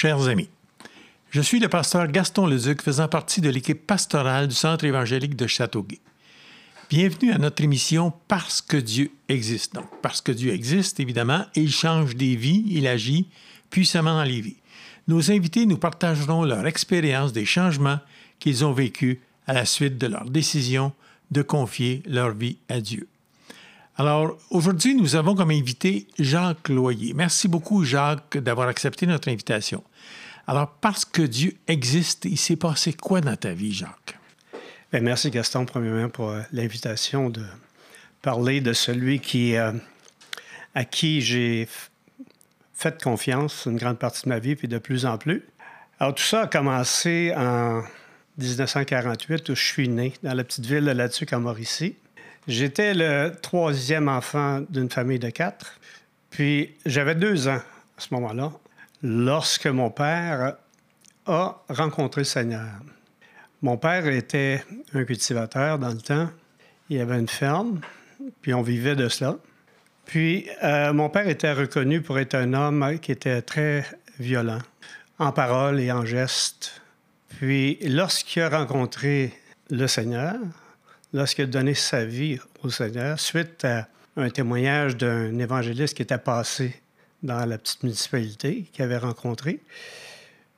Chers 0.00 0.28
amis. 0.28 0.48
Je 1.30 1.40
suis 1.40 1.58
le 1.58 1.68
pasteur 1.68 2.06
Gaston 2.06 2.46
Leduc, 2.46 2.82
faisant 2.82 3.08
partie 3.08 3.40
de 3.40 3.50
l'équipe 3.50 3.84
pastorale 3.84 4.46
du 4.46 4.54
Centre 4.54 4.84
évangélique 4.84 5.34
de 5.34 5.48
Châteauguay. 5.48 5.98
Bienvenue 6.88 7.32
à 7.32 7.38
notre 7.38 7.64
émission 7.64 8.12
Parce 8.28 8.60
que 8.62 8.76
Dieu 8.76 9.10
existe. 9.28 9.74
Donc, 9.74 9.88
parce 10.00 10.20
que 10.20 10.30
Dieu 10.30 10.52
existe, 10.52 11.00
évidemment, 11.00 11.46
il 11.56 11.72
change 11.72 12.14
des 12.14 12.36
vies, 12.36 12.64
il 12.68 12.86
agit 12.86 13.26
puissamment 13.70 14.14
dans 14.14 14.22
les 14.22 14.40
vies. 14.40 14.58
Nos 15.08 15.32
invités 15.32 15.66
nous 15.66 15.78
partageront 15.78 16.44
leur 16.44 16.64
expérience 16.68 17.32
des 17.32 17.44
changements 17.44 17.98
qu'ils 18.38 18.64
ont 18.64 18.72
vécus 18.72 19.18
à 19.48 19.52
la 19.52 19.64
suite 19.64 19.98
de 19.98 20.06
leur 20.06 20.30
décision 20.30 20.92
de 21.32 21.42
confier 21.42 22.04
leur 22.06 22.30
vie 22.36 22.58
à 22.68 22.80
Dieu. 22.80 23.08
Alors, 24.00 24.38
aujourd'hui, 24.50 24.94
nous 24.94 25.16
avons 25.16 25.34
comme 25.34 25.50
invité 25.50 26.06
Jacques 26.20 26.68
Loyer. 26.68 27.14
Merci 27.14 27.48
beaucoup, 27.48 27.82
Jacques, 27.82 28.38
d'avoir 28.38 28.68
accepté 28.68 29.06
notre 29.06 29.28
invitation. 29.28 29.82
Alors, 30.46 30.70
parce 30.80 31.04
que 31.04 31.22
Dieu 31.22 31.56
existe, 31.66 32.24
il 32.24 32.38
s'est 32.38 32.54
passé 32.54 32.92
quoi 32.92 33.20
dans 33.20 33.34
ta 33.34 33.52
vie, 33.52 33.72
Jacques? 33.72 34.16
Bien, 34.92 35.00
merci, 35.00 35.32
Gaston, 35.32 35.64
premièrement, 35.64 36.08
pour 36.10 36.30
euh, 36.30 36.42
l'invitation 36.52 37.28
de 37.28 37.42
parler 38.22 38.60
de 38.60 38.72
celui 38.72 39.18
qui, 39.18 39.56
euh, 39.56 39.72
à 40.76 40.84
qui 40.84 41.20
j'ai 41.20 41.66
fait 42.74 43.02
confiance 43.02 43.66
une 43.66 43.78
grande 43.78 43.98
partie 43.98 44.22
de 44.22 44.28
ma 44.28 44.38
vie, 44.38 44.54
puis 44.54 44.68
de 44.68 44.78
plus 44.78 45.06
en 45.06 45.18
plus. 45.18 45.44
Alors, 45.98 46.14
tout 46.14 46.22
ça 46.22 46.42
a 46.42 46.46
commencé 46.46 47.34
en 47.36 47.82
1948, 48.38 49.48
où 49.48 49.56
je 49.56 49.64
suis 49.64 49.88
né, 49.88 50.12
dans 50.22 50.34
la 50.34 50.44
petite 50.44 50.66
ville 50.66 50.84
de 50.84 50.92
Latuc, 50.92 51.32
en 51.32 51.40
Mauricie. 51.40 51.96
J'étais 52.48 52.94
le 52.94 53.32
troisième 53.42 54.08
enfant 54.08 54.62
d'une 54.70 54.88
famille 54.88 55.18
de 55.18 55.28
quatre. 55.28 55.78
Puis 56.30 56.74
j'avais 56.86 57.14
deux 57.14 57.46
ans 57.46 57.60
à 57.60 58.00
ce 58.00 58.14
moment-là, 58.14 58.50
lorsque 59.02 59.66
mon 59.66 59.90
père 59.90 60.54
a 61.26 61.62
rencontré 61.68 62.22
le 62.22 62.24
Seigneur. 62.24 62.70
Mon 63.60 63.76
père 63.76 64.06
était 64.06 64.64
un 64.94 65.04
cultivateur 65.04 65.78
dans 65.78 65.90
le 65.90 66.00
temps. 66.00 66.30
Il 66.88 66.98
avait 67.02 67.18
une 67.18 67.28
ferme, 67.28 67.80
puis 68.40 68.54
on 68.54 68.62
vivait 68.62 68.96
de 68.96 69.10
cela. 69.10 69.36
Puis 70.06 70.48
euh, 70.62 70.94
mon 70.94 71.10
père 71.10 71.28
était 71.28 71.52
reconnu 71.52 72.00
pour 72.00 72.18
être 72.18 72.34
un 72.34 72.54
homme 72.54 72.98
qui 72.98 73.12
était 73.12 73.42
très 73.42 73.84
violent, 74.18 74.62
en 75.18 75.32
parole 75.32 75.80
et 75.80 75.92
en 75.92 76.06
geste. 76.06 76.80
Puis 77.28 77.78
lorsqu'il 77.82 78.40
a 78.40 78.48
rencontré 78.48 79.34
le 79.68 79.86
Seigneur, 79.86 80.36
lorsqu'il 81.12 81.44
a 81.44 81.46
donné 81.46 81.74
sa 81.74 82.04
vie 82.04 82.38
au 82.62 82.70
Seigneur, 82.70 83.18
suite 83.18 83.64
à 83.64 83.88
un 84.16 84.30
témoignage 84.30 84.96
d'un 84.96 85.38
évangéliste 85.38 85.94
qui 85.94 86.02
était 86.02 86.18
passé 86.18 86.74
dans 87.22 87.44
la 87.44 87.58
petite 87.58 87.82
municipalité 87.82 88.68
qu'il 88.72 88.84
avait 88.84 88.98
rencontré, 88.98 89.60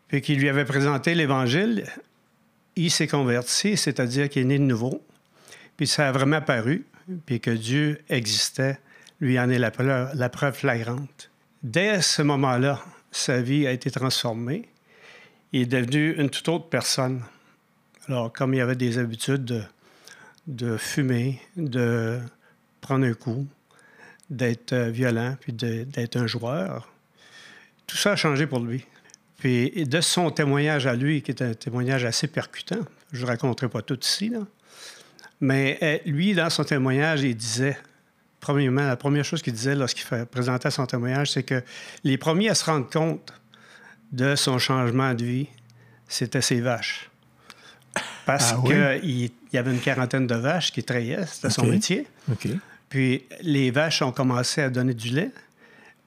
puis 0.09 0.21
qui 0.21 0.34
lui 0.34 0.48
avait 0.48 0.65
présenté 0.65 1.15
l'Évangile, 1.15 1.87
il 2.77 2.91
s'est 2.91 3.06
converti, 3.06 3.77
c'est-à-dire 3.77 4.28
qu'il 4.28 4.43
est 4.43 4.47
né 4.47 4.59
de 4.59 4.65
nouveau, 4.65 5.05
puis 5.77 5.87
ça 5.87 6.09
a 6.09 6.12
vraiment 6.12 6.37
apparu, 6.37 6.87
puis 7.27 7.41
que 7.41 7.51
Dieu 7.51 8.01
existait, 8.09 8.78
lui 9.21 9.39
en 9.39 9.51
est 9.51 9.59
la 9.59 9.71
preuve, 9.71 10.11
la 10.15 10.28
preuve 10.28 10.55
flagrante. 10.55 11.31
Dès 11.62 12.01
ce 12.01 12.23
moment-là, 12.23 12.83
sa 13.11 13.43
vie 13.43 13.67
a 13.67 13.73
été 13.73 13.91
transformée. 13.91 14.69
Il 15.53 15.62
est 15.62 15.67
devenu 15.67 16.15
une 16.17 16.31
toute 16.31 16.48
autre 16.48 16.69
personne. 16.69 17.22
Alors, 18.09 18.32
comme 18.32 18.55
il 18.55 18.61
avait 18.61 18.77
des 18.77 18.99
habitudes 18.99 19.67
de 20.50 20.77
fumer, 20.77 21.41
de 21.56 22.19
prendre 22.81 23.06
un 23.06 23.15
coup, 23.15 23.47
d'être 24.28 24.72
euh, 24.72 24.91
violent, 24.91 25.37
puis 25.41 25.53
d'être 25.53 26.16
un 26.16 26.27
joueur. 26.27 26.93
Tout 27.87 27.97
ça 27.97 28.12
a 28.12 28.16
changé 28.16 28.47
pour 28.47 28.61
lui. 28.61 28.84
Puis 29.38 29.71
de 29.87 30.00
son 30.00 30.31
témoignage 30.31 30.87
à 30.87 30.94
lui, 30.94 31.22
qui 31.22 31.31
est 31.31 31.43
un 31.43 31.55
témoignage 31.55 32.05
assez 32.05 32.27
percutant, 32.27 32.81
je 33.12 33.22
ne 33.22 33.27
raconterai 33.27 33.69
pas 33.69 33.83
tout 33.83 33.99
ici, 34.00 34.33
mais 35.41 35.78
euh, 35.83 35.99
lui, 36.05 36.34
dans 36.34 36.50
son 36.50 36.65
témoignage, 36.65 37.22
il 37.22 37.37
disait, 37.37 37.78
premièrement, 38.41 38.87
la 38.87 38.97
première 38.97 39.25
chose 39.25 39.43
qu'il 39.43 39.55
disait 39.55 39.75
lorsqu'il 39.75 40.05
présentait 40.27 40.71
son 40.71 40.84
témoignage, 40.84 41.32
c'est 41.32 41.43
que 41.43 41.62
les 42.05 42.19
premiers 42.19 42.50
à 42.50 42.55
se 42.55 42.65
rendre 42.65 42.91
compte 42.91 43.32
de 44.12 44.34
son 44.34 44.59
changement 44.59 45.15
de 45.15 45.25
vie, 45.25 45.49
c'était 46.09 46.43
ses 46.43 46.61
vaches 46.61 47.09
parce 48.31 48.55
ah 48.57 48.63
qu'il 48.65 49.31
y 49.53 49.59
avait 49.59 49.73
une 49.73 49.81
quarantaine 49.81 50.29
de 50.29 50.37
vaches 50.37 50.71
qui 50.71 50.85
traillaient, 50.85 51.27
c'était 51.27 51.51
son 51.51 51.67
métier. 51.67 52.07
Puis 52.89 53.25
les 53.43 53.73
vaches 53.73 54.03
ont 54.03 54.13
commencé 54.13 54.63
à 54.63 54.71
donner 54.71 54.95
du 54.95 55.09
lait 55.09 55.33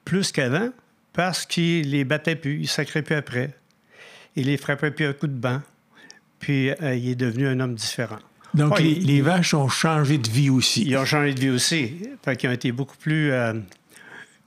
plus 0.06 0.32
qu'avant 0.32 0.70
parce 1.12 1.44
qu'il 1.44 1.90
les 1.90 2.04
battait 2.04 2.36
plus, 2.36 2.60
il 2.60 2.68
sacrait 2.68 3.02
plus 3.02 3.14
après. 3.14 3.50
Il 4.36 4.46
les 4.46 4.56
frappait 4.56 4.90
plus 4.90 5.06
à 5.06 5.12
coup 5.12 5.26
de 5.26 5.34
banc. 5.34 5.60
Puis 6.40 6.70
euh, 6.70 6.94
il 6.94 7.10
est 7.10 7.14
devenu 7.14 7.46
un 7.46 7.60
homme 7.60 7.74
différent. 7.74 8.18
Donc 8.54 8.80
les, 8.80 9.20
vaches 9.20 9.52
ont 9.52 9.68
changé 9.68 10.16
de 10.16 10.28
vie 10.28 10.48
aussi. 10.48 10.84
Ils 10.86 10.96
ont 10.96 11.04
changé 11.04 11.34
de 11.34 11.40
vie 11.40 11.50
aussi. 11.50 12.08
Fait 12.24 12.36
qu'ils 12.36 12.48
ont 12.48 12.54
été 12.54 12.72
beaucoup 12.72 12.96
plus, 12.96 13.32
euh, 13.32 13.52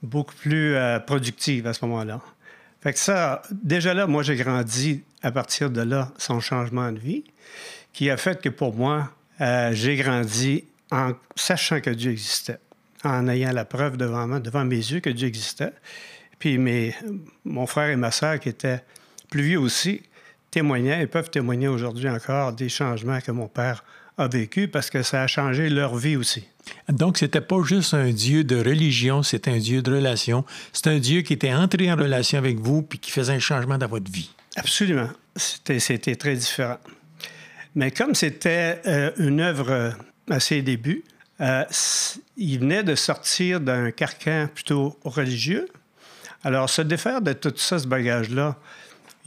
beaucoup 0.02 0.34
plus 0.34 0.74
euh, 0.74 0.98
productives 0.98 1.66
à 1.68 1.74
ce 1.74 1.84
moment-là. 1.84 2.20
Fait 2.80 2.92
que 2.92 2.98
ça, 2.98 3.42
déjà 3.50 3.94
là, 3.94 4.06
moi, 4.06 4.22
j'ai 4.22 4.36
grandi 4.36 5.02
à 5.22 5.32
partir 5.32 5.70
de 5.70 5.80
là, 5.80 6.12
son 6.16 6.40
changement 6.40 6.92
de 6.92 6.98
vie, 6.98 7.24
qui 7.92 8.10
a 8.10 8.16
fait 8.16 8.40
que 8.40 8.48
pour 8.48 8.74
moi, 8.74 9.10
euh, 9.40 9.70
j'ai 9.72 9.96
grandi 9.96 10.64
en 10.90 11.12
sachant 11.34 11.80
que 11.80 11.90
Dieu 11.90 12.12
existait, 12.12 12.58
en 13.04 13.28
ayant 13.28 13.52
la 13.52 13.64
preuve 13.64 13.96
devant 13.96 14.26
moi, 14.26 14.40
devant 14.40 14.64
mes 14.64 14.76
yeux 14.76 15.00
que 15.00 15.10
Dieu 15.10 15.26
existait. 15.26 15.72
Puis 16.38 16.58
mes, 16.58 16.94
mon 17.44 17.66
frère 17.66 17.90
et 17.90 17.96
ma 17.96 18.10
sœur, 18.10 18.38
qui 18.38 18.48
étaient 18.48 18.82
plus 19.28 19.42
vieux 19.42 19.60
aussi, 19.60 20.02
témoignaient 20.50 21.02
et 21.02 21.06
peuvent 21.06 21.30
témoigner 21.30 21.68
aujourd'hui 21.68 22.08
encore 22.08 22.52
des 22.52 22.68
changements 22.68 23.20
que 23.20 23.32
mon 23.32 23.48
père 23.48 23.84
a 24.18 24.28
vécu 24.28 24.68
parce 24.68 24.90
que 24.90 25.02
ça 25.02 25.22
a 25.22 25.26
changé 25.26 25.70
leur 25.70 25.96
vie 25.96 26.16
aussi. 26.16 26.44
Donc, 26.88 27.18
c'était 27.18 27.40
pas 27.40 27.62
juste 27.62 27.94
un 27.94 28.10
Dieu 28.10 28.44
de 28.44 28.56
religion, 28.56 29.22
c'était 29.22 29.50
un 29.50 29.58
Dieu 29.58 29.80
de 29.80 29.90
relation. 29.90 30.44
C'est 30.72 30.88
un 30.88 30.98
Dieu 30.98 31.22
qui 31.22 31.32
était 31.32 31.54
entré 31.54 31.90
en 31.90 31.96
relation 31.96 32.38
avec 32.38 32.58
vous 32.58 32.82
puis 32.82 32.98
qui 32.98 33.10
faisait 33.10 33.32
un 33.32 33.38
changement 33.38 33.78
dans 33.78 33.86
votre 33.86 34.10
vie. 34.10 34.30
Absolument. 34.56 35.08
C'était 35.36 36.16
très 36.16 36.34
différent. 36.34 36.78
Mais 37.74 37.90
comme 37.90 38.14
c'était 38.14 38.80
euh, 38.86 39.10
une 39.18 39.40
œuvre 39.40 39.94
à 40.28 40.40
ses 40.40 40.62
débuts, 40.62 41.04
euh, 41.40 41.64
il 42.36 42.58
venait 42.58 42.82
de 42.82 42.94
sortir 42.94 43.60
d'un 43.60 43.90
carcan 43.92 44.48
plutôt 44.52 44.98
religieux. 45.04 45.68
Alors, 46.42 46.68
se 46.68 46.82
défaire 46.82 47.20
de 47.22 47.32
tout 47.32 47.52
ça, 47.56 47.78
ce 47.78 47.86
bagage-là, 47.86 48.56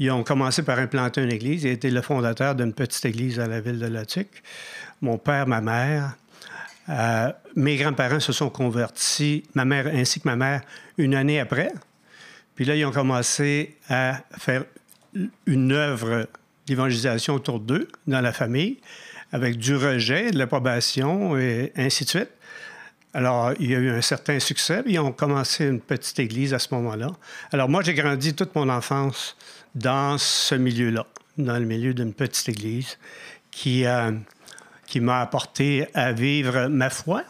ils 0.01 0.09
ont 0.09 0.23
commencé 0.23 0.63
par 0.63 0.79
implanter 0.79 1.21
une 1.21 1.31
église. 1.31 1.63
Il 1.63 1.67
a 1.67 1.73
été 1.73 1.91
le 1.91 2.01
fondateur 2.01 2.55
d'une 2.55 2.73
petite 2.73 3.05
église 3.05 3.39
à 3.39 3.45
la 3.45 3.61
ville 3.61 3.77
de 3.77 3.85
Latuc. 3.85 4.41
Mon 4.99 5.19
père, 5.19 5.45
ma 5.45 5.61
mère, 5.61 6.15
euh, 6.89 7.31
mes 7.55 7.77
grands-parents 7.77 8.19
se 8.19 8.33
sont 8.33 8.49
convertis, 8.49 9.43
ma 9.53 9.63
mère 9.63 9.85
ainsi 9.85 10.19
que 10.19 10.27
ma 10.27 10.35
mère, 10.35 10.61
une 10.97 11.13
année 11.13 11.39
après. 11.39 11.71
Puis 12.55 12.65
là, 12.65 12.75
ils 12.75 12.83
ont 12.83 12.91
commencé 12.91 13.77
à 13.89 14.23
faire 14.39 14.63
une 15.45 15.71
œuvre 15.71 16.27
d'évangélisation 16.65 17.35
autour 17.35 17.59
d'eux, 17.59 17.87
dans 18.07 18.21
la 18.21 18.33
famille, 18.33 18.79
avec 19.31 19.57
du 19.57 19.75
rejet, 19.75 20.31
de 20.31 20.39
l'approbation 20.39 21.37
et 21.37 21.73
ainsi 21.75 22.05
de 22.05 22.09
suite. 22.09 22.31
Alors, 23.13 23.51
il 23.59 23.69
y 23.69 23.75
a 23.75 23.77
eu 23.77 23.91
un 23.91 24.01
certain 24.01 24.39
succès. 24.39 24.81
Ils 24.87 24.99
ont 24.99 25.11
commencé 25.11 25.65
une 25.65 25.81
petite 25.81 26.17
église 26.17 26.55
à 26.55 26.59
ce 26.59 26.73
moment-là. 26.73 27.11
Alors, 27.51 27.69
moi, 27.69 27.83
j'ai 27.83 27.93
grandi 27.93 28.33
toute 28.33 28.55
mon 28.55 28.67
enfance 28.69 29.35
dans 29.75 30.17
ce 30.17 30.55
milieu-là, 30.55 31.05
dans 31.37 31.57
le 31.57 31.65
milieu 31.65 31.93
d'une 31.93 32.13
petite 32.13 32.49
église 32.49 32.97
qui, 33.51 33.85
euh, 33.85 34.11
qui 34.87 34.99
m'a 34.99 35.21
apporté 35.21 35.87
à 35.93 36.11
vivre 36.11 36.67
ma 36.67 36.89
foi. 36.89 37.23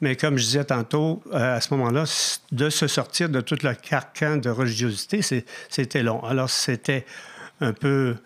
Mais 0.00 0.14
comme 0.14 0.38
je 0.38 0.44
disais 0.44 0.64
tantôt, 0.64 1.22
euh, 1.32 1.56
à 1.56 1.60
ce 1.60 1.74
moment-là, 1.74 2.04
de 2.52 2.70
se 2.70 2.86
sortir 2.86 3.28
de 3.28 3.40
tout 3.40 3.58
le 3.62 3.74
carcan 3.74 4.36
de 4.36 4.48
religiosité, 4.48 5.20
c'était 5.68 6.02
long. 6.02 6.22
Alors, 6.24 6.50
c'était 6.50 7.04
un 7.60 7.72
peu 7.72 8.16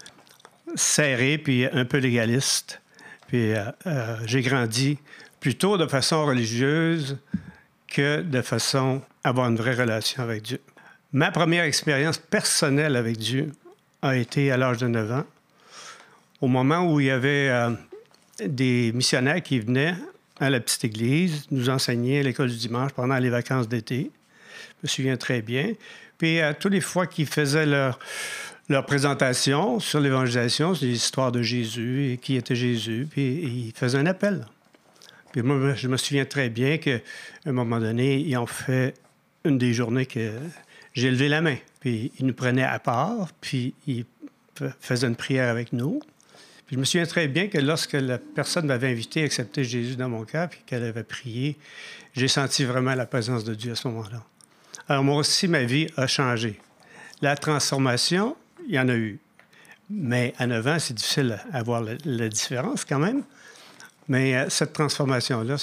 serré, 0.74 1.38
puis 1.38 1.66
un 1.72 1.84
peu 1.84 1.98
légaliste. 1.98 2.80
Puis 3.28 3.54
euh, 3.54 3.64
j'ai 4.26 4.42
grandi 4.42 4.98
plutôt 5.40 5.78
de 5.78 5.86
façon 5.86 6.26
religieuse 6.26 7.18
que 7.88 8.20
de 8.20 8.42
façon 8.42 9.02
à 9.24 9.30
avoir 9.30 9.48
une 9.48 9.56
vraie 9.56 9.74
relation 9.74 10.22
avec 10.22 10.42
Dieu. 10.42 10.60
Ma 11.12 11.30
première 11.30 11.64
expérience 11.64 12.16
personnelle 12.16 12.96
avec 12.96 13.18
Dieu 13.18 13.52
a 14.00 14.16
été 14.16 14.50
à 14.50 14.56
l'âge 14.56 14.78
de 14.78 14.88
9 14.88 15.12
ans, 15.12 15.24
au 16.40 16.48
moment 16.48 16.90
où 16.90 17.00
il 17.00 17.06
y 17.06 17.10
avait 17.10 17.50
des 18.42 18.92
missionnaires 18.94 19.42
qui 19.42 19.60
venaient 19.60 19.94
à 20.40 20.48
la 20.48 20.58
petite 20.58 20.84
église, 20.84 21.46
nous 21.50 21.68
enseigner 21.68 22.20
à 22.20 22.22
l'école 22.22 22.48
du 22.48 22.56
dimanche 22.56 22.92
pendant 22.92 23.18
les 23.18 23.28
vacances 23.28 23.68
d'été. 23.68 24.10
Je 24.78 24.84
me 24.84 24.88
souviens 24.88 25.16
très 25.18 25.42
bien. 25.42 25.74
Puis, 26.16 26.40
à 26.40 26.54
toutes 26.54 26.72
les 26.72 26.80
fois 26.80 27.06
qu'ils 27.06 27.26
faisaient 27.26 27.66
leur, 27.66 27.98
leur 28.70 28.86
présentation 28.86 29.80
sur 29.80 30.00
l'évangélisation, 30.00 30.74
sur 30.74 30.86
l'histoire 30.86 31.30
de 31.30 31.42
Jésus 31.42 32.12
et 32.12 32.16
qui 32.16 32.36
était 32.36 32.56
Jésus, 32.56 33.06
puis 33.10 33.22
ils 33.22 33.72
faisaient 33.76 33.98
un 33.98 34.06
appel. 34.06 34.46
Puis 35.30 35.42
moi, 35.42 35.74
je 35.74 35.88
me 35.88 35.96
souviens 35.98 36.24
très 36.24 36.48
bien 36.48 36.78
qu'à 36.78 36.98
un 37.44 37.52
moment 37.52 37.78
donné, 37.78 38.18
ils 38.18 38.36
ont 38.36 38.46
fait 38.46 38.94
une 39.44 39.58
des 39.58 39.74
journées 39.74 40.06
que 40.06 40.30
j'ai 40.94 41.10
levé 41.10 41.28
la 41.28 41.40
main. 41.40 41.56
Puis 41.80 42.12
il 42.18 42.26
nous 42.26 42.34
prenait 42.34 42.64
à 42.64 42.78
part, 42.78 43.28
puis 43.40 43.74
il 43.86 44.04
faisait 44.80 45.06
une 45.06 45.16
prière 45.16 45.48
avec 45.48 45.72
nous. 45.72 46.00
Puis 46.66 46.76
je 46.76 46.80
me 46.80 46.84
souviens 46.84 47.06
très 47.06 47.28
bien 47.28 47.48
que 47.48 47.58
lorsque 47.58 47.94
la 47.94 48.18
personne 48.18 48.66
m'avait 48.66 48.90
invité 48.90 49.22
à 49.22 49.24
accepter 49.24 49.64
Jésus 49.64 49.96
dans 49.96 50.08
mon 50.08 50.24
cœur, 50.24 50.48
puis 50.48 50.60
qu'elle 50.64 50.84
avait 50.84 51.02
prié, 51.02 51.58
j'ai 52.14 52.28
senti 52.28 52.64
vraiment 52.64 52.94
la 52.94 53.06
présence 53.06 53.44
de 53.44 53.54
Dieu 53.54 53.72
à 53.72 53.74
ce 53.74 53.88
moment-là. 53.88 54.22
Alors 54.88 55.04
moi 55.04 55.16
aussi, 55.16 55.48
ma 55.48 55.64
vie 55.64 55.88
a 55.96 56.06
changé. 56.06 56.60
La 57.20 57.36
transformation, 57.36 58.36
il 58.66 58.74
y 58.74 58.78
en 58.78 58.88
a 58.88 58.94
eu. 58.94 59.18
Mais 59.90 60.34
à 60.38 60.46
9 60.46 60.66
ans, 60.66 60.78
c'est 60.78 60.94
difficile 60.94 61.38
à 61.52 61.62
voir 61.62 61.82
la, 62.04 62.28
différence 62.28 62.84
quand 62.84 62.98
même. 62.98 63.22
Mais 64.08 64.36
euh, 64.36 64.48
cette 64.48 64.72
transformation-là, 64.72 65.56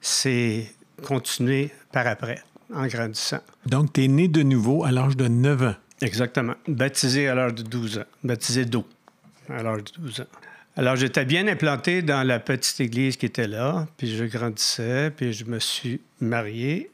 c'est 0.00 0.66
continué 1.02 1.70
par 1.92 2.06
après, 2.06 2.42
en 2.72 2.86
grandissant. 2.86 3.40
Donc, 3.66 3.92
tu 3.92 4.04
es 4.04 4.08
né 4.08 4.28
de 4.28 4.42
nouveau 4.42 4.84
à 4.84 4.92
l'âge 4.92 5.16
de 5.16 5.28
9 5.28 5.62
ans. 5.62 5.74
Exactement. 6.00 6.54
Baptisé 6.68 7.28
à 7.28 7.34
l'âge 7.34 7.54
de 7.54 7.62
12 7.62 7.98
ans. 7.98 8.04
Baptisé 8.22 8.64
d'eau 8.64 8.86
à 9.48 9.62
l'âge 9.62 9.84
de 9.84 10.00
12 10.00 10.20
ans. 10.20 10.26
Alors, 10.76 10.96
j'étais 10.96 11.24
bien 11.24 11.48
implanté 11.48 12.02
dans 12.02 12.26
la 12.26 12.38
petite 12.38 12.80
église 12.80 13.16
qui 13.16 13.24
était 13.24 13.46
là, 13.46 13.86
puis 13.96 14.14
je 14.14 14.24
grandissais, 14.24 15.10
puis 15.10 15.32
je 15.32 15.46
me 15.46 15.58
suis 15.58 16.02
marié 16.20 16.90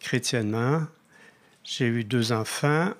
chrétiennement. 0.00 0.82
J'ai 1.62 1.86
eu 1.86 2.02
deux 2.02 2.32
enfants. 2.32 2.90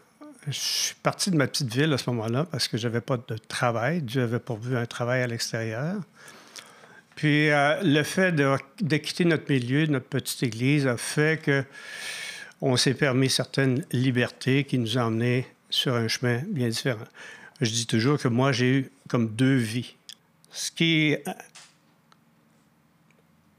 Je 0.47 0.53
suis 0.53 0.95
parti 1.03 1.31
de 1.31 1.37
ma 1.37 1.47
petite 1.47 1.73
ville 1.73 1.93
à 1.93 1.99
ce 1.99 2.09
moment-là 2.11 2.45
parce 2.45 2.69
que 2.69 2.79
je 2.79 2.87
n'avais 2.87 3.01
pas 3.01 3.17
de 3.17 3.37
travail. 3.49 4.03
Dieu 4.03 4.23
avait 4.23 4.39
pourvu 4.39 4.77
un 4.77 4.87
travail 4.87 5.23
à 5.23 5.27
l'extérieur. 5.27 5.97
Puis 7.17 7.51
euh, 7.51 7.81
le 7.83 8.03
fait 8.03 8.33
de, 8.33 8.97
quitter 8.97 9.25
notre 9.25 9.51
milieu, 9.51 9.87
notre 9.87 10.07
petite 10.07 10.43
église, 10.43 10.87
a 10.87 10.97
fait 10.97 11.41
que 11.43 11.65
on 12.63 12.77
s'est 12.77 12.95
permis 12.95 13.31
certaines 13.31 13.85
libertés 13.91 14.65
qui 14.65 14.79
nous 14.79 14.99
emmenés 14.99 15.47
sur 15.71 15.95
un 15.95 16.09
chemin 16.09 16.43
bien 16.49 16.69
différent. 16.69 17.05
Je 17.61 17.71
dis 17.71 17.87
toujours 17.87 18.19
que 18.19 18.29
moi, 18.29 18.53
j'ai 18.53 18.79
eu 18.79 18.91
comme 19.09 19.35
deux 19.35 19.57
vies. 19.57 19.97
Ce 20.51 20.71
qui 20.71 21.17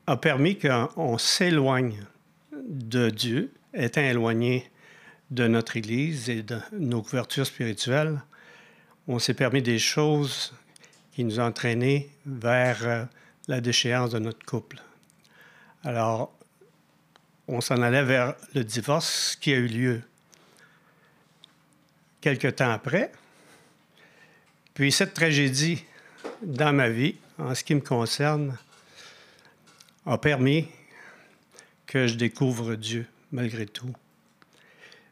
a 0.07 0.17
permis 0.17 0.57
qu'on 0.57 1.17
s'éloigne 1.17 2.03
de 2.67 3.09
Dieu, 3.09 3.51
étant 3.73 4.01
éloigné 4.01 4.69
de 5.29 5.47
notre 5.47 5.77
Église 5.77 6.29
et 6.29 6.43
de 6.43 6.59
nos 6.73 7.01
couvertures 7.01 7.45
spirituelles, 7.45 8.21
on 9.07 9.19
s'est 9.19 9.33
permis 9.33 9.61
des 9.61 9.79
choses 9.79 10.53
qui 11.13 11.23
nous 11.23 11.39
ont 11.39 11.43
entraînés 11.43 12.09
vers 12.25 12.87
euh, 12.87 13.05
la 13.47 13.61
déchéance 13.61 14.11
de 14.11 14.19
notre 14.19 14.45
couple. 14.45 14.81
Alors, 15.83 16.33
on 17.47 17.61
s'en 17.61 17.81
allait 17.81 18.03
vers 18.03 18.35
le 18.53 18.63
divorce 18.63 19.35
qui 19.35 19.53
a 19.53 19.57
eu 19.57 19.67
lieu 19.67 20.01
quelque 22.21 22.47
temps 22.47 22.71
après. 22.71 23.11
Puis 24.73 24.91
cette 24.91 25.13
tragédie 25.13 25.83
dans 26.41 26.73
ma 26.73 26.89
vie, 26.89 27.15
en 27.37 27.53
ce 27.53 27.63
qui 27.63 27.75
me 27.75 27.81
concerne, 27.81 28.57
a 30.05 30.17
permis 30.17 30.67
que 31.85 32.07
je 32.07 32.15
découvre 32.15 32.75
Dieu 32.75 33.05
malgré 33.31 33.65
tout. 33.65 33.93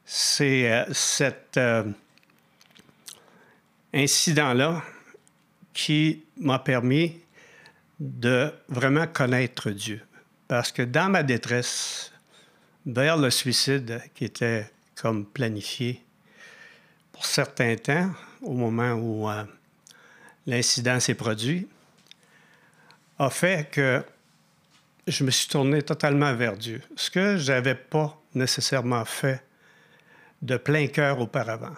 C'est 0.05 0.71
euh, 0.71 0.85
cet 0.93 1.57
euh, 1.57 1.83
incident-là 3.93 4.83
qui 5.73 6.23
m'a 6.37 6.59
permis 6.59 7.19
de 7.99 8.51
vraiment 8.67 9.07
connaître 9.07 9.71
Dieu. 9.71 10.01
Parce 10.47 10.71
que 10.71 10.81
dans 10.81 11.09
ma 11.09 11.23
détresse, 11.23 12.11
vers 12.85 13.17
le 13.17 13.29
suicide 13.29 14.01
qui 14.15 14.25
était 14.25 14.69
comme 14.95 15.25
planifié 15.25 16.03
pour 17.11 17.25
certains 17.25 17.75
temps, 17.75 18.11
au 18.41 18.53
moment 18.53 18.93
où 18.93 19.29
euh, 19.29 19.43
l'incident 20.45 20.99
s'est 20.99 21.15
produit, 21.15 21.67
a 23.17 23.29
fait 23.29 23.69
que 23.69 24.03
je 25.07 25.23
me 25.23 25.31
suis 25.31 25.49
tourné 25.49 25.81
totalement 25.81 26.33
vers 26.33 26.55
Dieu, 26.55 26.81
ce 26.95 27.09
que 27.09 27.37
je 27.37 27.51
n'avais 27.51 27.75
pas 27.75 28.19
nécessairement 28.33 29.03
fait 29.05 29.43
de 30.41 30.55
plein 30.55 30.87
cœur 30.87 31.19
auparavant. 31.19 31.75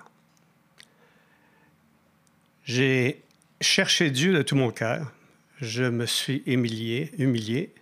J'ai 2.64 3.24
cherché 3.60 4.12
Dieu 4.12 4.34
de 4.34 4.42
tout 4.44 4.56
mon 4.56 4.70
cœur, 4.70 5.12
je 5.62 5.84
me 5.84 6.06
suis 6.06 6.44
humilié, 6.46 7.12
humilié. 7.18 7.74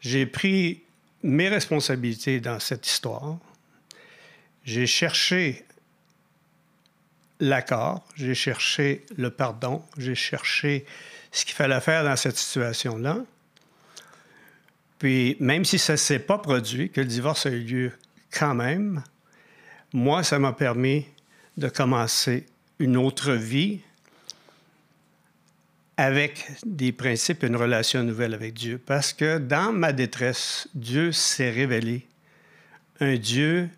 J'ai 0.00 0.26
pris 0.26 0.82
mes 1.22 1.48
responsabilités 1.48 2.40
dans 2.40 2.60
cette 2.60 2.86
histoire. 2.86 3.38
J'ai 4.64 4.86
cherché 4.86 5.64
l'accord, 7.40 8.06
j'ai 8.14 8.34
cherché 8.34 9.04
le 9.16 9.30
pardon, 9.30 9.82
j'ai 9.98 10.14
cherché 10.14 10.84
ce 11.32 11.44
qu'il 11.44 11.54
fallait 11.54 11.80
faire 11.80 12.04
dans 12.04 12.16
cette 12.16 12.36
situation-là. 12.36 13.18
Puis, 14.98 15.36
même 15.40 15.64
si 15.64 15.78
ça 15.78 15.94
ne 15.94 15.96
s'est 15.96 16.20
pas 16.20 16.38
produit, 16.38 16.90
que 16.90 17.00
le 17.00 17.06
divorce 17.06 17.46
a 17.46 17.50
eu 17.50 17.62
lieu 17.62 17.92
quand 18.30 18.54
même, 18.54 19.02
moi, 19.92 20.22
ça 20.22 20.38
m'a 20.38 20.52
permis 20.52 21.06
de 21.56 21.68
commencer 21.68 22.46
une 22.78 22.96
autre 22.96 23.32
vie 23.32 23.80
avec 25.96 26.50
des 26.64 26.92
principes 26.92 27.42
une 27.42 27.56
relation 27.56 28.02
nouvelle 28.02 28.34
avec 28.34 28.54
Dieu. 28.54 28.80
Parce 28.84 29.12
que 29.12 29.38
dans 29.38 29.72
ma 29.72 29.92
détresse, 29.92 30.68
Dieu 30.74 31.12
s'est 31.12 31.50
révélé 31.50 32.06
un 33.00 33.16
Dieu 33.16 33.68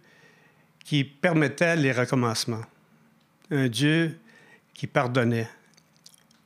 qui 0.84 1.04
permettait 1.04 1.76
les 1.76 1.92
recommencements, 1.92 2.64
un 3.50 3.68
Dieu 3.68 4.18
qui 4.74 4.86
pardonnait, 4.86 5.48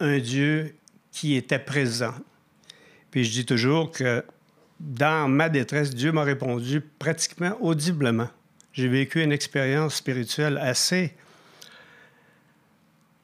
un 0.01 0.19
Dieu 0.19 0.75
qui 1.11 1.35
était 1.35 1.59
présent. 1.59 2.15
Puis 3.11 3.25
je 3.25 3.33
dis 3.33 3.47
toujours 3.47 3.91
que 3.91 4.25
dans 4.79 5.29
ma 5.29 5.49
détresse, 5.49 5.95
Dieu 5.95 6.13
m'a 6.13 6.23
répondu 6.23 6.81
pratiquement 6.81 7.57
audiblement. 7.61 8.29
J'ai 8.73 8.87
vécu 8.87 9.23
une 9.23 9.33
expérience 9.33 9.97
spirituelle 9.97 10.57
assez, 10.59 11.13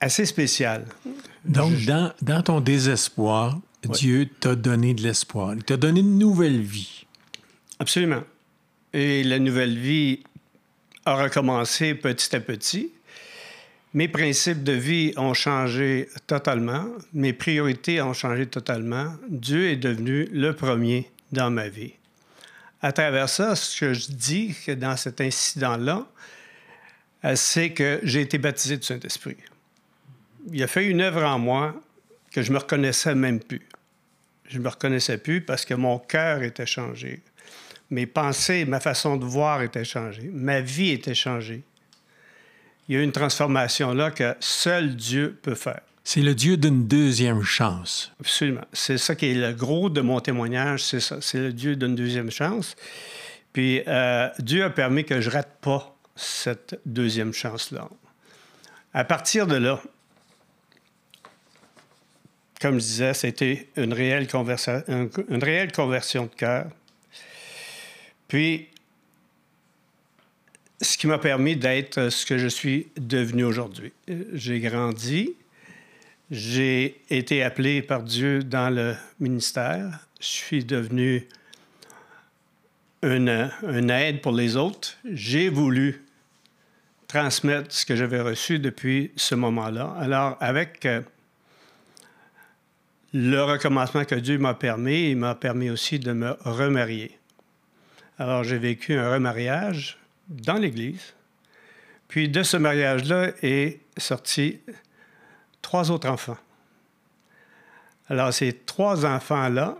assez 0.00 0.26
spéciale. 0.26 0.86
Donc, 1.44 1.84
dans, 1.84 2.12
dans, 2.22 2.42
ton 2.42 2.60
désespoir, 2.60 3.58
Dieu 3.82 4.28
t'a 4.40 4.54
donné 4.54 4.94
de 4.94 5.02
l'espoir. 5.02 5.54
Il 5.54 5.62
t'a 5.62 5.76
donné 5.76 6.00
une 6.00 6.18
nouvelle 6.18 6.60
vie. 6.60 7.06
Absolument. 7.78 8.22
Et 8.92 9.24
la 9.24 9.38
nouvelle 9.38 9.76
vie 9.78 10.22
a 11.04 11.22
recommencé 11.22 11.94
petit 11.94 12.34
à 12.34 12.40
petit. 12.40 12.90
Mes 13.92 14.08
principes 14.08 14.64
de 14.64 14.72
vie 14.72 15.12
ont 15.16 15.34
changé 15.34 16.08
totalement. 16.26 16.86
Mes 17.12 17.32
priorités 17.32 18.00
ont 18.02 18.12
changé 18.12 18.46
totalement. 18.46 19.14
Dieu 19.28 19.68
est 19.68 19.76
devenu 19.76 20.28
le 20.32 20.52
premier 20.52 21.10
dans 21.30 21.50
ma 21.50 21.68
vie. 21.68 21.92
À 22.82 22.92
travers 22.92 23.28
ça, 23.28 23.54
ce 23.54 23.80
que 23.80 23.94
je 23.94 24.10
dis 24.10 24.54
que 24.66 24.72
dans 24.72 24.96
cet 24.96 25.20
incident-là, 25.20 26.06
euh, 27.24 27.36
c'est 27.36 27.70
que 27.70 28.00
j'ai 28.02 28.20
été 28.20 28.36
baptisé 28.36 28.76
du 28.76 28.82
Saint-Esprit. 28.84 29.36
Il 30.52 30.62
a 30.62 30.66
fait 30.66 30.86
une 30.86 31.00
œuvre 31.00 31.24
en 31.24 31.38
moi 31.38 31.74
que 32.30 32.42
je 32.42 32.52
me 32.52 32.58
reconnaissais 32.58 33.14
même 33.14 33.40
plus. 33.40 33.62
Je 34.46 34.58
me 34.58 34.68
reconnaissais 34.68 35.18
plus 35.18 35.40
parce 35.40 35.64
que 35.64 35.74
mon 35.74 35.98
cœur 35.98 36.42
était 36.42 36.66
changé. 36.66 37.22
Mes 37.90 38.06
pensées, 38.06 38.64
ma 38.64 38.80
façon 38.80 39.16
de 39.16 39.24
voir 39.24 39.62
était 39.62 39.84
changée. 39.84 40.30
Ma 40.32 40.60
vie 40.60 40.90
était 40.90 41.14
changée. 41.14 41.62
Il 42.88 42.96
y 42.96 42.98
a 42.98 43.02
une 43.02 43.12
transformation 43.12 43.94
là 43.94 44.10
que 44.10 44.34
seul 44.40 44.96
Dieu 44.96 45.38
peut 45.42 45.54
faire. 45.54 45.80
C'est 46.06 46.20
le 46.20 46.34
Dieu 46.34 46.58
d'une 46.58 46.86
deuxième 46.86 47.42
chance. 47.42 48.12
Absolument. 48.20 48.66
C'est 48.74 48.98
ça 48.98 49.14
qui 49.14 49.26
est 49.26 49.34
le 49.34 49.52
gros 49.54 49.88
de 49.88 50.02
mon 50.02 50.20
témoignage, 50.20 50.84
c'est 50.84 51.00
ça. 51.00 51.16
C'est 51.22 51.38
le 51.38 51.52
Dieu 51.52 51.76
d'une 51.76 51.94
deuxième 51.94 52.30
chance. 52.30 52.76
Puis 53.54 53.82
euh, 53.88 54.28
Dieu 54.38 54.64
a 54.64 54.70
permis 54.70 55.04
que 55.04 55.22
je 55.22 55.30
rate 55.30 55.56
pas 55.62 55.96
cette 56.14 56.78
deuxième 56.84 57.32
chance-là. 57.32 57.88
À 58.92 59.04
partir 59.04 59.46
de 59.46 59.56
là, 59.56 59.80
comme 62.64 62.76
je 62.80 62.86
disais, 62.86 63.12
c'était 63.12 63.68
une 63.76 63.92
réelle, 63.92 64.26
une, 64.88 65.10
une 65.28 65.70
conversion 65.70 66.24
de 66.24 66.34
cœur. 66.34 66.64
Puis, 68.26 68.68
ce 70.80 70.96
qui 70.96 71.06
m'a 71.06 71.18
permis 71.18 71.56
d'être 71.56 72.08
ce 72.08 72.24
que 72.24 72.38
je 72.38 72.48
suis 72.48 72.86
devenu 72.96 73.44
aujourd'hui. 73.44 73.92
J'ai 74.32 74.60
grandi, 74.60 75.34
j'ai 76.30 77.02
été 77.10 77.42
appelé 77.42 77.82
par 77.82 78.02
Dieu 78.02 78.42
dans 78.42 78.74
le 78.74 78.96
ministère. 79.20 79.98
Je 80.18 80.26
suis 80.26 80.64
devenu 80.64 81.28
une, 83.02 83.90
aide 83.90 84.22
pour 84.22 84.32
les 84.32 84.56
autres. 84.56 84.96
J'ai 85.04 85.50
voulu 85.50 86.02
transmettre 87.08 87.74
ce 87.74 87.84
que 87.84 87.94
j'avais 87.94 88.22
reçu 88.22 88.58
depuis 88.58 89.10
ce 89.16 89.34
moment-là. 89.34 89.94
Alors, 90.00 90.38
avec 90.40 90.86
euh, 90.86 91.02
le 93.14 93.42
recommencement 93.44 94.04
que 94.04 94.16
Dieu 94.16 94.38
m'a 94.38 94.54
permis, 94.54 95.10
il 95.10 95.16
m'a 95.16 95.36
permis 95.36 95.70
aussi 95.70 96.00
de 96.00 96.12
me 96.12 96.36
remarier. 96.40 97.16
Alors, 98.18 98.42
j'ai 98.42 98.58
vécu 98.58 98.94
un 98.94 99.12
remariage 99.12 99.98
dans 100.28 100.54
l'Église. 100.54 101.14
Puis 102.08 102.28
de 102.28 102.42
ce 102.42 102.56
mariage-là 102.56 103.30
est 103.42 103.80
sorti 103.96 104.60
trois 105.62 105.90
autres 105.90 106.08
enfants. 106.08 106.36
Alors 108.08 108.32
ces 108.34 108.52
trois 108.52 109.06
enfants-là 109.06 109.78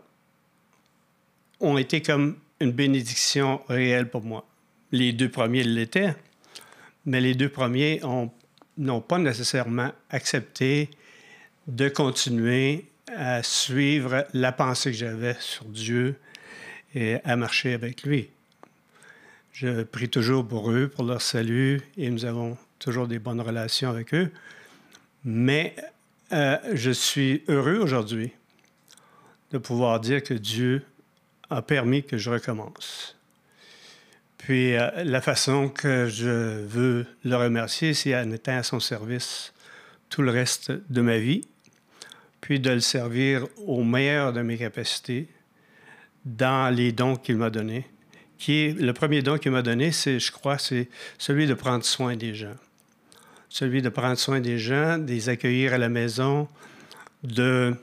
ont 1.61 1.77
été 1.77 2.01
comme 2.01 2.37
une 2.61 2.73
bénédiction 2.73 3.61
réelle 3.69 4.09
pour 4.09 4.23
moi. 4.23 4.47
Les 4.93 5.13
deux 5.13 5.29
premiers 5.29 5.63
l'étaient, 5.63 6.15
mais 7.05 7.21
les 7.21 7.35
deux 7.35 7.51
premiers 7.51 8.01
n'ont 8.79 9.01
pas 9.01 9.19
nécessairement 9.19 9.93
accepté 10.11 10.89
de 11.67 11.89
continuer 11.89 12.87
à 13.13 13.43
suivre 13.43 14.27
la 14.33 14.53
pensée 14.53 14.91
que 14.91 14.97
j'avais 14.97 15.37
sur 15.39 15.65
Dieu 15.67 16.17
et 16.95 17.17
à 17.25 17.37
marcher 17.37 17.75
avec 17.75 18.03
lui. 18.03 18.31
Je 19.53 19.83
prie 19.83 20.09
toujours 20.09 20.47
pour 20.47 20.71
eux, 20.71 20.89
pour 20.89 21.05
leur 21.05 21.23
salut, 21.23 21.81
et 21.97 22.11
nous 22.11 22.25
avons 22.25 22.57
toujours 22.79 23.07
des 23.07 23.19
bonnes 23.19 23.41
relations 23.41 23.91
avec 23.91 24.15
eux. 24.15 24.33
Mais 25.25 25.77
euh, 26.33 26.59
je 26.73 26.91
suis 26.91 27.45
heureux 27.49 27.77
aujourd'hui 27.77 28.33
de 29.53 29.59
pouvoir 29.59 30.01
dire 30.01 30.23
que 30.23 30.35
Dieu 30.35 30.83
a 31.51 31.63
permis 31.63 32.03
que 32.03 32.19
je 32.19 32.31
recommence. 32.31 33.17
Puis 34.39 34.77
euh, 34.77 34.91
la 35.05 35.21
façon 35.21 35.69
que 35.69 36.09
je 36.09 36.65
veux 36.65 37.07
le 37.25 37.37
remercier, 37.37 37.95
c'est 37.95 38.15
en 38.17 38.31
étant 38.33 38.57
à 38.57 38.63
son 38.63 38.81
service 38.81 39.53
tout 40.11 40.23
le 40.23 40.31
reste 40.31 40.73
de 40.91 41.01
ma 41.01 41.19
vie, 41.19 41.47
puis 42.45 42.61
de 42.61 42.73
le 42.73 42.81
servir 42.81 43.47
au 43.67 43.83
meilleur 43.83 44.35
de 44.35 44.43
mes 44.43 44.59
capacités 44.59 45.29
dans 46.27 46.69
les 46.69 46.93
dons 46.93 47.17
qu'il 47.17 47.39
m'a 47.39 47.49
donnés. 47.49 47.87
Qui 48.37 48.67
est, 48.67 48.79
le 48.79 48.93
premier 48.93 49.23
don 49.23 49.39
qu'il 49.39 49.51
m'a 49.51 49.63
donné, 49.63 49.93
c'est, 49.93 50.19
je 50.19 50.31
crois, 50.31 50.59
c'est 50.59 50.91
celui 51.17 51.47
de 51.47 51.55
prendre 51.55 51.87
soin 51.87 52.17
des 52.17 52.35
gens. 52.35 52.55
Celui 53.49 53.81
de 53.81 53.89
prendre 53.89 54.19
soin 54.19 54.41
des 54.41 54.59
gens, 54.59 54.99
de 54.99 55.07
les 55.07 55.31
accueillir 55.31 55.73
à 55.73 55.79
la 55.79 55.89
maison, 55.89 56.47
de 57.23 57.75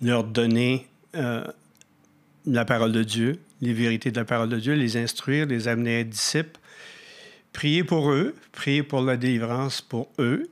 leur 0.00 0.24
donner 0.24 0.86
euh, 1.14 1.44
la 2.46 2.64
parole 2.64 2.92
de 2.92 3.02
Dieu, 3.02 3.40
les 3.60 3.74
vérités 3.74 4.10
de 4.10 4.18
la 4.18 4.24
parole 4.24 4.48
de 4.48 4.58
Dieu, 4.58 4.72
les 4.72 4.96
instruire, 4.96 5.44
les 5.44 5.68
amener 5.68 5.96
à 5.96 5.98
être 5.98 6.08
disciples, 6.08 6.58
prier 7.52 7.84
pour 7.84 8.10
eux, 8.10 8.34
prier 8.52 8.82
pour 8.82 9.02
la 9.02 9.18
délivrance 9.18 9.82
pour 9.82 10.08
eux, 10.18 10.48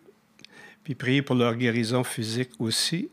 puis 0.87 0.95
prier 0.95 1.21
pour 1.21 1.35
leur 1.35 1.57
guérison 1.57 2.05
physique 2.05 2.51
aussi. 2.61 3.09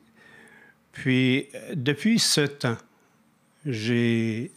Puis, 0.91 1.47
depuis 1.73 2.19
ce 2.19 2.41
temps, 2.41 2.77
j'ai 3.65 4.51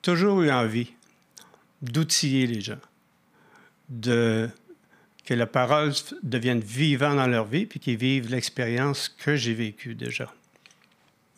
toujours 0.00 0.40
eu 0.42 0.50
envie 0.52 0.92
d'outiller 1.82 2.46
les 2.46 2.60
gens, 2.60 2.78
de 3.88 4.48
que 5.24 5.34
la 5.34 5.48
parole 5.48 5.92
devienne 6.22 6.60
vivante 6.60 7.16
dans 7.16 7.26
leur 7.26 7.46
vie, 7.46 7.66
puis 7.66 7.80
qu'ils 7.80 7.96
vivent 7.96 8.30
l'expérience 8.30 9.08
que 9.08 9.34
j'ai 9.34 9.54
vécue 9.54 9.96
déjà. 9.96 10.32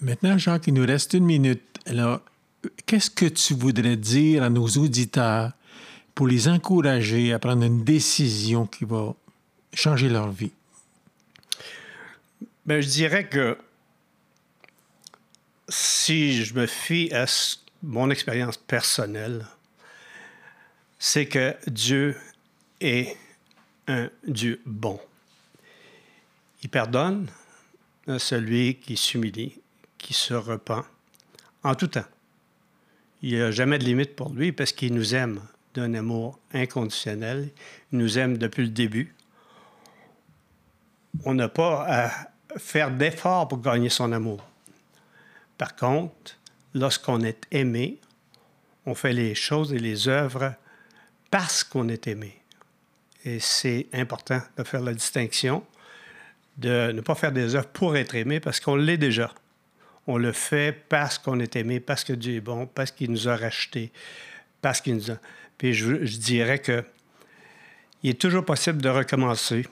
Maintenant, 0.03 0.37
Jacques, 0.37 0.67
il 0.67 0.75
nous 0.75 0.85
reste 0.85 1.15
une 1.15 1.25
minute. 1.25 1.63
Alors, 1.87 2.21
qu'est-ce 2.85 3.11
que 3.11 3.25
tu 3.25 3.55
voudrais 3.55 3.97
dire 3.97 4.43
à 4.43 4.51
nos 4.51 4.67
auditeurs 4.67 5.53
pour 6.15 6.27
les 6.27 6.49
encourager 6.49 7.33
à 7.33 7.39
prendre 7.39 7.65
une 7.65 7.83
décision 7.83 8.67
qui 8.67 8.85
va 8.85 9.15
changer 9.73 10.11
leur 10.11 10.31
vie? 10.31 10.53
Bien, 12.65 12.81
je 12.81 12.89
dirais 12.89 13.29
que 13.29 13.59
si 15.69 16.45
je 16.45 16.55
me 16.55 16.67
fie 16.67 17.13
à 17.13 17.27
mon 17.83 18.09
expérience 18.09 18.57
personnelle, 18.57 19.47
c'est 21.01 21.27
que 21.27 21.57
Dieu 21.67 22.17
est 22.81 23.17
un 23.89 24.09
Dieu 24.25 24.61
bon. 24.65 25.01
Il 26.63 26.69
pardonne 26.69 27.29
à 28.07 28.21
celui 28.21 28.77
qui 28.77 28.97
s'humilie, 28.97 29.61
qui 29.99 30.15
se 30.15 30.35
repent 30.35 30.87
en 31.65 31.75
tout 31.75 31.89
temps. 31.89 32.05
Il 33.23 33.35
n'y 33.35 33.41
a 33.41 33.51
jamais 33.51 33.79
de 33.79 33.85
limite 33.85 34.15
pour 34.15 34.31
lui 34.31 34.53
parce 34.53 34.71
qu'il 34.71 34.95
nous 34.95 35.17
aime 35.17 35.41
d'un 35.75 35.95
amour 35.95 36.39
inconditionnel. 36.53 37.51
Il 37.91 37.99
nous 37.99 38.21
aime 38.21 38.39
depuis 38.39 38.63
le 38.63 38.69
début. 38.69 39.17
On 41.25 41.35
n'a 41.35 41.49
pas 41.49 41.85
à 41.89 42.32
faire 42.57 42.91
d'efforts 42.91 43.49
pour 43.49 43.61
gagner 43.61 43.89
son 43.89 44.13
amour. 44.13 44.45
Par 45.59 45.77
contre, 45.77 46.37
lorsqu'on 46.75 47.23
est 47.23 47.47
aimé, 47.51 47.99
on 48.87 48.95
fait 48.95 49.13
les 49.13 49.35
choses 49.35 49.73
et 49.73 49.79
les 49.79 50.09
œuvres 50.09 50.55
parce 51.31 51.65
qu'on 51.65 51.89
est 51.89 52.07
aimé. 52.09 52.37
Et 53.25 53.39
c'est 53.39 53.87
important 53.93 54.41
de 54.57 54.65
faire 54.65 54.83
la 54.83 54.93
distinction, 54.93 55.65
de 56.57 56.93
ne 56.93 57.01
pas 57.01 57.15
faire 57.15 57.33
des 57.33 57.55
œuvres 57.55 57.69
pour 57.69 57.97
être 57.97 58.15
aimé 58.15 58.41
parce 58.41 58.61
qu'on 58.61 58.77
l'est 58.77 58.99
déjà. 58.99 59.33
On 60.07 60.17
le 60.17 60.33
fait 60.33 60.73
parce 60.89 61.19
qu'on 61.19 61.39
est 61.39 61.55
aimé, 61.55 61.79
parce 61.79 62.03
que 62.03 62.13
Dieu 62.13 62.37
est 62.37 62.41
bon, 62.41 62.67
parce 62.67 62.91
qu'il 62.91 63.11
nous 63.11 63.29
a 63.29 63.37
rachetés, 63.37 63.93
parce 64.61 64.81
qu'il 64.81 64.97
nous 64.97 65.11
a... 65.13 65.17
Puis 65.59 65.75
je, 65.75 65.95
dirais 66.19 66.59
que 66.59 66.85
il 68.03 68.11
est 68.11 68.21
toujours 68.21 68.45
possible 68.45 68.83
de 68.83 68.89
recommencer. 68.89 69.65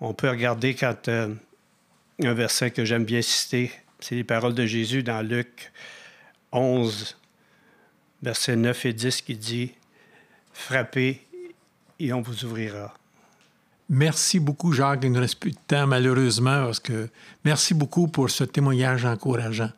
On 0.00 0.14
peut 0.14 0.28
regarder 0.28 0.74
quand 0.74 1.06
euh, 1.06 1.32
un 2.22 2.34
verset 2.34 2.70
que 2.70 2.84
j'aime 2.84 3.04
bien 3.04 3.22
citer, 3.22 3.70
c'est 4.00 4.14
les 4.14 4.24
paroles 4.24 4.54
de 4.54 4.66
Jésus 4.66 5.02
dans 5.02 5.22
Luc 5.22 5.72
11, 6.52 7.16
versets 8.22 8.56
9 8.56 8.86
et 8.86 8.92
10 8.92 9.22
qui 9.22 9.36
dit 9.36 9.72
Frappez 10.52 11.22
et 11.98 12.12
on 12.12 12.20
vous 12.20 12.44
ouvrira. 12.44 12.94
Merci 13.88 14.40
beaucoup, 14.40 14.72
Jacques. 14.72 15.00
Il 15.04 15.12
ne 15.12 15.20
reste 15.20 15.38
plus 15.38 15.52
de 15.52 15.58
temps, 15.68 15.86
malheureusement, 15.86 16.64
parce 16.64 16.80
que 16.80 17.08
merci 17.44 17.72
beaucoup 17.72 18.08
pour 18.08 18.30
ce 18.30 18.42
témoignage 18.42 19.04
encourageant. 19.04 19.70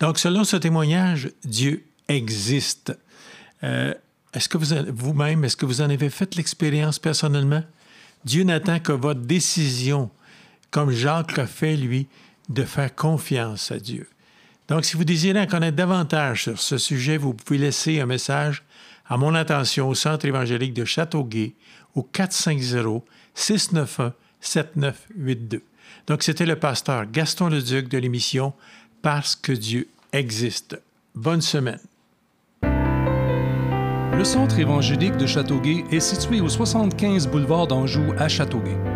Donc, 0.00 0.18
selon 0.18 0.44
ce 0.44 0.56
témoignage, 0.56 1.30
Dieu 1.44 1.84
existe. 2.08 2.96
Euh, 3.62 3.94
est-ce 4.34 4.48
que 4.50 4.58
vous, 4.58 4.74
vous-même, 4.92 5.44
est-ce 5.44 5.56
que 5.56 5.64
vous 5.64 5.80
en 5.80 5.88
avez 5.88 6.10
fait 6.10 6.34
l'expérience 6.34 6.98
personnellement? 6.98 7.62
Dieu 8.24 8.42
n'attend 8.42 8.80
que 8.80 8.92
votre 8.92 9.20
décision, 9.20 10.10
comme 10.74 10.90
Jacques 10.90 11.36
l'a 11.36 11.46
fait, 11.46 11.76
lui, 11.76 12.08
de 12.48 12.64
faire 12.64 12.96
confiance 12.96 13.70
à 13.70 13.78
Dieu. 13.78 14.08
Donc, 14.66 14.84
si 14.84 14.96
vous 14.96 15.04
désirez 15.04 15.40
en 15.40 15.46
connaître 15.46 15.76
davantage 15.76 16.42
sur 16.42 16.58
ce 16.58 16.78
sujet, 16.78 17.16
vous 17.16 17.32
pouvez 17.32 17.58
laisser 17.58 18.00
un 18.00 18.06
message 18.06 18.64
à 19.06 19.16
mon 19.16 19.36
attention 19.36 19.88
au 19.88 19.94
Centre 19.94 20.26
évangélique 20.26 20.74
de 20.74 20.84
Châteauguay 20.84 21.54
au 21.94 22.02
450 22.02 23.04
691-7982. 23.36 25.60
Donc, 26.08 26.24
c'était 26.24 26.44
le 26.44 26.56
pasteur 26.56 27.08
Gaston 27.08 27.50
Leduc 27.50 27.88
de 27.88 27.98
l'émission 27.98 28.52
Parce 29.00 29.36
que 29.36 29.52
Dieu 29.52 29.86
existe. 30.12 30.76
Bonne 31.14 31.40
semaine. 31.40 31.78
Le 32.62 34.24
Centre 34.24 34.58
évangélique 34.58 35.18
de 35.18 35.26
Châteauguay 35.26 35.84
est 35.92 36.00
situé 36.00 36.40
au 36.40 36.48
75 36.48 37.28
boulevard 37.28 37.68
d'Anjou 37.68 38.12
à 38.18 38.28
Châteauguay. 38.28 38.93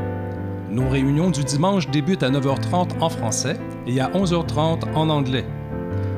Nos 0.79 0.89
réunions 0.89 1.31
du 1.31 1.43
dimanche 1.43 1.91
débutent 1.91 2.23
à 2.23 2.31
9h30 2.31 3.01
en 3.01 3.11
français 3.11 3.57
et 3.89 4.01
à 4.01 4.11
11h30 4.11 4.95
en 4.95 5.11
anglais. 5.11 5.45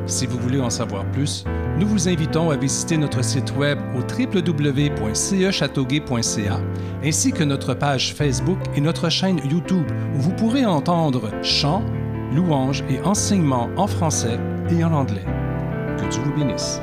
Si 0.05 0.27
vous 0.27 0.39
voulez 0.39 0.61
en 0.61 0.69
savoir 0.69 1.11
plus, 1.13 1.47
nous 1.79 1.87
vous 1.87 2.11
invitons 2.11 2.51
à 2.51 2.59
visiter 2.59 2.99
notre 2.99 3.25
site 3.25 3.57
web 3.57 3.79
au 3.97 4.01
www.cechâteauguay.ca 4.01 6.61
ainsi 7.03 7.33
que 7.33 7.43
notre 7.43 7.73
page 7.73 8.13
Facebook 8.13 8.59
et 8.77 8.83
notre 8.83 9.09
chaîne 9.09 9.41
YouTube 9.51 9.91
où 10.15 10.21
vous 10.21 10.33
pourrez 10.33 10.67
entendre 10.67 11.31
chants, 11.43 11.83
louanges 12.35 12.85
et 12.91 13.01
enseignements 13.01 13.71
en 13.79 13.87
français 13.87 14.39
et 14.69 14.85
en 14.85 14.93
anglais. 14.93 15.25
Que 15.97 16.05
Dieu 16.11 16.21
vous 16.23 16.35
bénisse. 16.35 16.83